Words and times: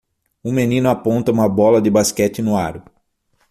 Um 0.43 0.51
menino 0.51 0.89
aponta 0.89 1.31
uma 1.31 1.47
bola 1.47 1.79
de 1.79 1.91
basquete 1.91 2.41
no 2.41 2.57
aro. 2.57 2.81